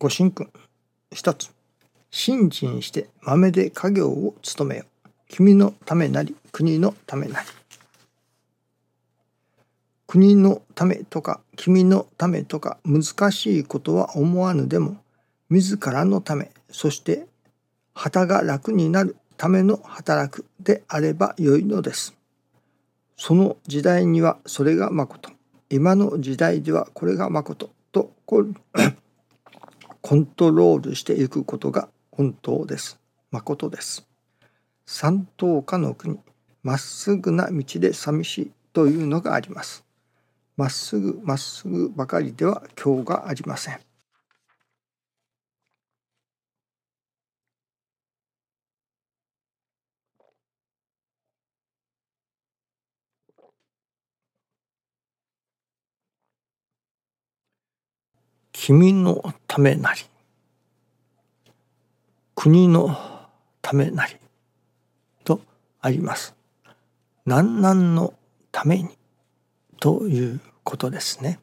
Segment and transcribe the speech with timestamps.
[0.00, 0.48] ご神君
[1.12, 1.50] 一つ。
[2.10, 4.84] 信心して豆で家業を務めよ
[5.28, 7.46] 君のためなり国のためなり。
[10.06, 14.96] 国のためとか君のためとか難しいことは思わぬでも
[15.50, 17.26] 自らのためそして
[17.92, 22.16] 旗が楽になるための働くであればよいのです。
[23.18, 25.30] その時代にはそれがまこと。
[25.68, 27.68] 今の時代ではこれがまこと。
[27.92, 28.46] とこ
[30.02, 32.98] コントロールしていくことが本当です。
[33.30, 34.06] 誠です。
[34.86, 36.18] 三等下の国
[36.62, 39.84] まっすぐな道で寂しいというのがあります。
[40.56, 43.89] まっすぐまっすぐばかりでは今日がありません。
[58.70, 60.02] 君のためなり
[62.36, 62.96] 国の
[63.60, 64.14] ためなり
[65.24, 65.40] と
[65.80, 66.36] あります。
[67.26, 68.14] 何々の
[68.52, 68.90] ために
[69.80, 71.40] ということですね。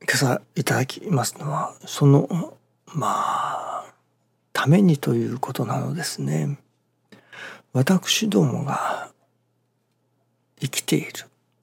[0.00, 3.94] 今朝いただきますのはそのまあ
[4.52, 6.58] ためにということなのですね。
[7.72, 9.12] 私どもが
[10.60, 11.12] 生きている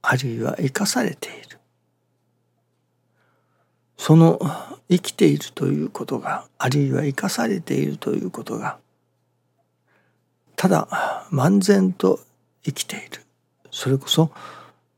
[0.02, 1.61] あるいは生かされている
[4.02, 4.40] その
[4.90, 8.80] 生きているということがあるいは生かされているということが
[10.56, 12.20] ただ漫然と
[12.64, 13.24] 生きている。
[13.70, 14.32] それこそ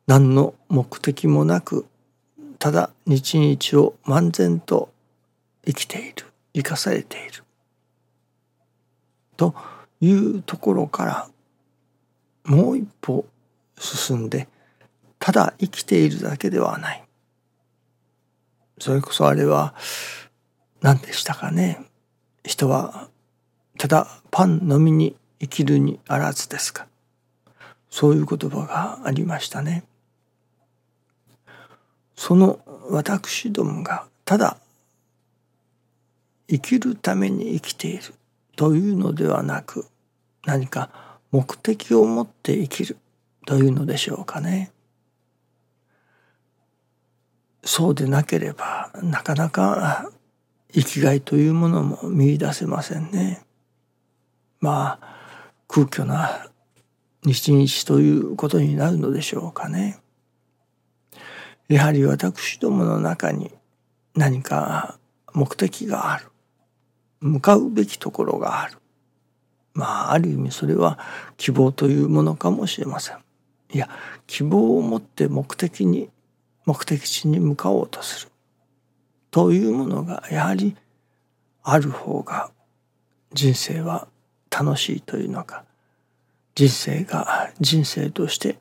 [0.07, 1.85] 何の目的もなく
[2.59, 4.89] ただ日々を漫然と
[5.65, 6.27] 生きている。
[6.53, 7.43] 生かされている。
[9.35, 9.53] と
[9.99, 11.29] いうところから
[12.45, 13.25] もう一歩
[13.77, 14.47] 進んで
[15.19, 17.02] ただ生きているだけではない。
[18.83, 19.73] それこそあれは
[20.81, 21.79] 何でしたかね
[22.43, 23.07] 人は
[23.77, 26.85] ただパンのみに生きるにあらずですか
[27.89, 29.85] そういう言葉がありましたね。
[32.17, 34.57] その私どもがただ
[36.49, 38.03] 生きるために生きている
[38.57, 39.85] というのではなく
[40.43, 40.89] 何か
[41.31, 42.97] 目的を持って生きる
[43.45, 44.72] というのでしょうかね。
[47.75, 50.11] そうでなければなかなか
[50.71, 53.43] 生きがいというものも見いだせませんね。
[54.59, 55.17] まあ
[55.67, 56.51] 空虚な
[57.23, 59.97] 日々ということになるのでしょうかね。
[61.67, 63.49] やはり私どもの中に
[64.13, 64.99] 何か
[65.33, 66.27] 目的がある
[67.21, 68.77] 向かうべきところがある
[69.73, 70.99] まあある意味それは
[71.37, 73.17] 希望というものかもしれません。
[73.73, 73.89] いや
[74.27, 76.11] 希望を持って目的に
[76.65, 78.31] 目的地に向かおうとする
[79.31, 80.75] というものがやはり
[81.63, 82.51] ある方が
[83.33, 84.07] 人生は
[84.49, 85.65] 楽しいというのか
[86.55, 88.59] 人生が人生として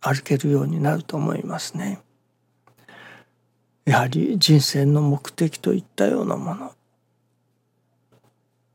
[0.00, 2.00] 歩けるようになると思いますね。
[3.84, 6.72] やはり人生の目的といったようなもの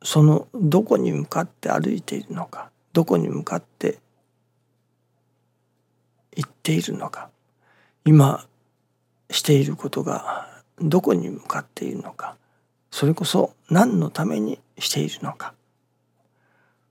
[0.03, 3.99] そのどこに向かって歩いているのかどこに向かって
[6.35, 7.29] 行っているのか
[8.05, 8.45] 今
[9.29, 10.47] していることが
[10.79, 12.35] どこに向かっているのか
[12.89, 15.53] それこそ何のためにしているのか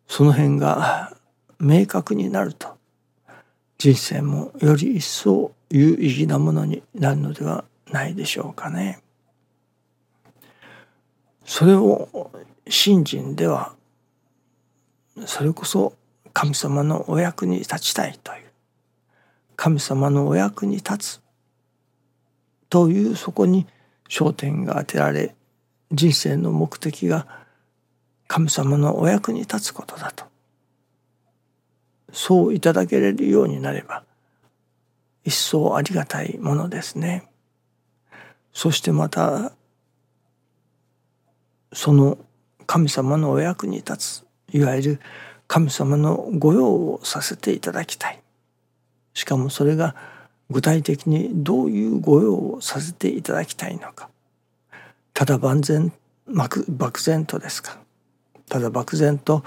[0.06, 1.16] その辺が
[1.58, 2.78] 明確になると
[3.78, 9.00] 人生もより一層有意義なものになるのではないでしょうかね。
[11.44, 12.30] それを
[12.68, 13.74] 信心では
[15.26, 15.94] それこそ
[16.32, 18.49] 神様のお役に立ちたいという
[19.62, 21.20] 神様のお役に立つ。
[22.70, 23.66] というそこに
[24.08, 25.34] 焦点が当てられ
[25.92, 27.26] 人生の目的が
[28.26, 30.24] 神様のお役に立つことだと。
[32.10, 34.02] そういただけれるようになれば
[35.26, 37.28] 一層ありがたいものですね。
[38.54, 39.52] そしてまた
[41.74, 42.16] その
[42.64, 44.26] 神様のお役に立つ
[44.56, 45.00] いわゆる
[45.48, 48.22] 神様の御用をさせていただきたい。
[49.14, 49.94] しかもそれが
[50.50, 54.08] 具体的にどういう御用をさせていただきたいのか。
[55.14, 55.92] ただ万全
[56.26, 57.78] 漠然とですか。
[58.48, 59.44] ただ漠然と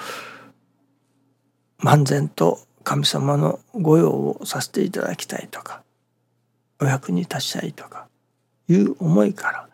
[1.79, 5.83] 漫然と神様の御用をさせていただきたいとか。
[6.79, 8.07] お役に立ちたいとか。
[8.69, 9.69] いう思いから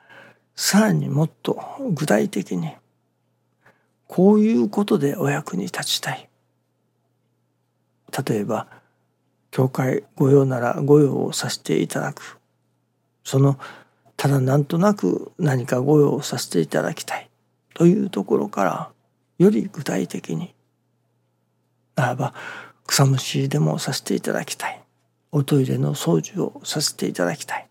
[0.56, 2.72] さらにもっと具体的に
[4.08, 6.28] こういうことでお役に立ちたい。
[8.28, 8.68] 例えば
[9.52, 12.40] 教会御用なら御用をさせていただく。
[13.24, 13.60] その
[14.18, 17.30] ただなんとなく何かご用をさせていただきたい。
[17.74, 18.92] というところから
[19.38, 20.54] より具体的に
[21.96, 22.34] ならば
[22.86, 24.82] 草むしりでもさせていただきたい。
[25.32, 27.68] おトイレの掃除をさせていただきたい。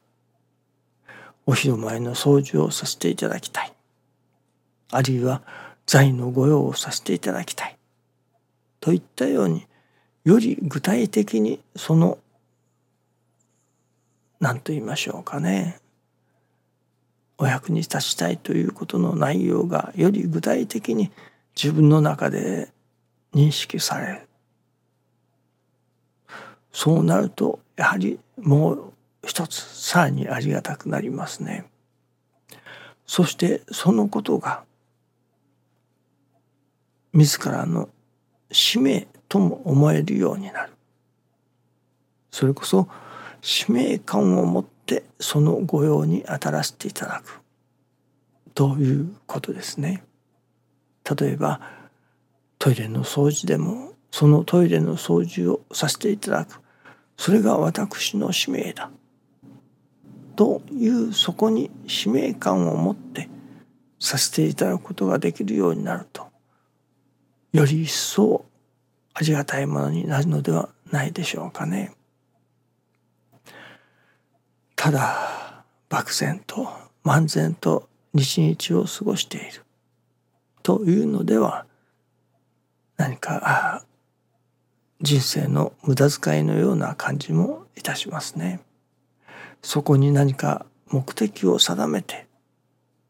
[1.45, 3.73] お昼前の掃除をさせていただきたい。
[4.91, 5.43] あるいは
[5.87, 7.77] 財の御用をさせていただきたい。
[8.81, 9.67] といったように
[10.25, 12.19] より具体的にその
[14.41, 15.79] 何と言いましょうかね
[17.39, 21.11] お役に立ちたいということの内容がより具体的に
[21.55, 22.71] 自分の中で
[23.35, 24.29] 認識される
[26.73, 28.93] そうなるとやはりもう
[29.27, 31.67] 一つさらにありがたくなりますね。
[33.07, 34.63] そしてそのことが
[37.13, 37.89] 自らの
[38.53, 40.73] 使命とも思えるようになる。
[42.31, 42.89] それこそ
[43.41, 47.41] 使命感を持ってその御用に当たらせていただく
[48.55, 50.05] ということですね。
[51.19, 51.61] 例えば
[52.59, 56.61] トイレの掃除でもそのトイレの掃除をさせていただく
[57.17, 58.91] それが私の使命だ
[60.37, 63.29] というそこに使命感を持って
[63.99, 66.29] させていただくことができるようになると
[67.53, 68.45] より一層
[69.19, 71.93] ありがたいものになるのではないでしょうかね。
[74.77, 76.69] ただ漠然と
[77.03, 79.65] 漫然と日々を過ごしている
[80.63, 81.67] というのでは
[82.97, 83.85] 何か
[85.01, 88.61] 人生の無駄遣いのような感じもいたしますね。
[89.63, 92.29] そこに何か目的を定めて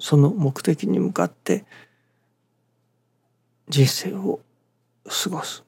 [0.01, 1.67] その目的に向かって
[3.69, 4.41] 人生を
[5.05, 5.68] 過ごす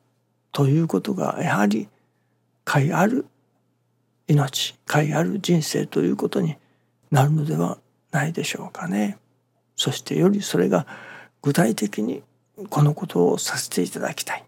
[0.53, 1.89] ということがやはり
[2.65, 3.27] 解ある
[4.27, 6.57] 命解ある人生ということに
[7.11, 7.79] なるのでは
[8.13, 9.19] ないでしょうかね。
[9.77, 10.87] そしてよりそれが
[11.43, 12.23] 具体的に
[12.69, 14.45] このことをさせていただきたい。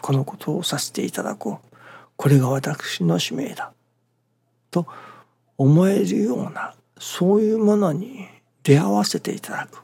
[0.00, 1.68] このことをさせていただこう。
[2.16, 3.72] これが私の使命だ。
[4.70, 4.86] と
[5.58, 8.26] 思えるようなそういうものに
[8.62, 9.82] 出会わせていただく。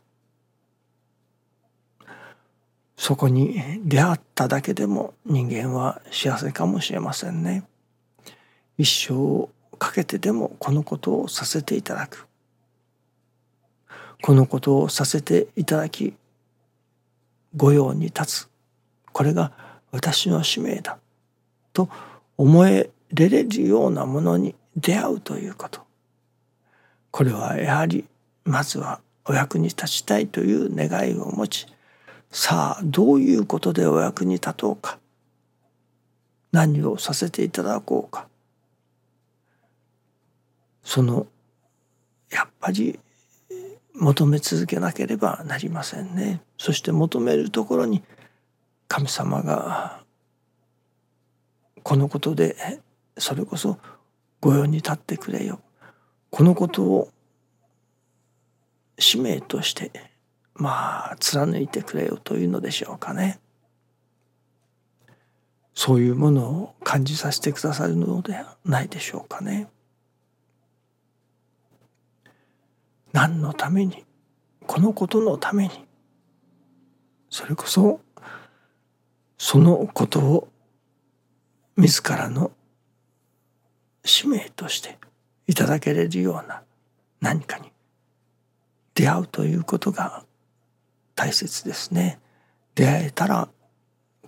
[2.99, 7.62] そこに出会っただけでも人間は幸せかもしれませんね。
[8.77, 9.49] 一生
[9.79, 12.27] かけてでもこのことをさせていただく。
[14.21, 16.15] このことをさせていただき、
[17.56, 18.49] 御用に立つ。
[19.12, 19.53] これが
[19.93, 20.99] 私の使命だ。
[21.73, 21.89] と
[22.37, 25.83] 思えれれるようなものに出会うということ。
[27.12, 28.05] これはやはり
[28.45, 31.67] まずはお役に立ちたいという願いを持ち、
[32.30, 34.98] さあどういうことでお役に立とうか。
[36.52, 38.26] 何をさせていただこうか。
[40.82, 41.26] その
[42.30, 42.98] やっぱり
[43.94, 46.40] 求め続けなければなりませんね。
[46.56, 48.02] そして求めるところに
[48.86, 50.02] 神様が
[51.82, 52.56] このことで
[53.16, 53.78] それこそ
[54.40, 55.60] 御用に立ってくれよ。
[56.30, 57.10] このことを
[58.98, 59.90] 使命として
[60.58, 63.40] まあ貫いてくれよというのでしょうかね。
[65.72, 69.69] そういうものを感じさせてくださるのではないでしょうかね。
[73.12, 74.04] 何のために
[74.66, 75.87] このことのために
[77.30, 78.00] それこそ
[79.38, 80.49] そのことを
[81.76, 82.50] 自らの
[84.04, 84.99] 使命として
[85.47, 86.62] いただけれるような
[87.21, 87.71] 何かに
[88.94, 90.25] 出会うということが
[91.18, 92.20] 大切ですね。
[92.76, 93.48] 出会えたら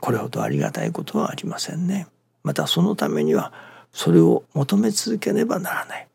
[0.01, 2.09] これほどありがたいことはありませんね。
[2.43, 3.53] またそのためには
[3.93, 6.09] それを求め続けねばならない。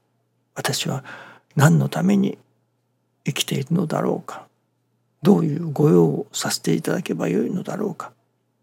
[0.53, 1.05] 私は
[1.55, 2.38] 何のために
[3.24, 4.48] 生きているのだろうか。
[5.24, 8.12] どういう御用をさせていただけばよいのだろうか。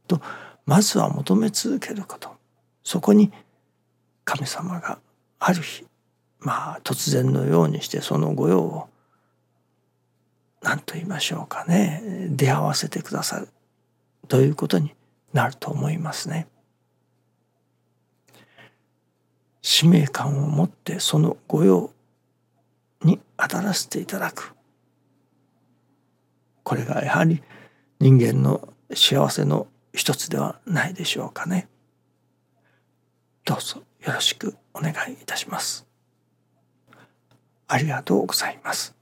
[0.06, 0.20] と
[0.66, 2.30] まずは求め続けること。
[2.84, 3.32] そこに
[4.26, 4.98] 神様が
[5.38, 5.86] ある日
[6.40, 8.88] まあ突然のようにしてその御用を
[10.62, 13.48] 何と言いましょうかね出会わせてくださる
[14.28, 14.94] ということに
[15.32, 16.46] なると思いますね。
[19.60, 21.90] 使命感を持ってその御用
[23.04, 24.54] に当たらせていただく
[26.64, 27.42] これがやはり
[28.00, 31.68] 人間の幸せの一つではないでしょうかね。
[33.44, 35.86] どうぞよろしくお願いいたします。
[37.68, 38.94] ありがとうございます。